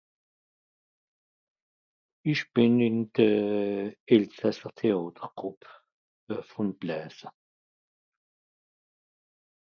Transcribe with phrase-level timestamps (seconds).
[2.31, 3.27] isch bìn ìn de
[3.61, 5.61] euh elsasser théàter grùpp
[6.27, 7.27] de vòn blaesse